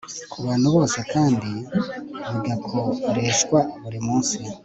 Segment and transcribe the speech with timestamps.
[0.31, 1.51] ku bantu bose kandi
[2.33, 4.35] bigakoreshwa buri munsi